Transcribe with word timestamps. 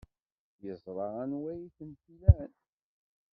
Yeẓra 0.63 1.07
anwa 1.23 1.47
ay 1.53 1.63
tent-ilan. 1.75 2.51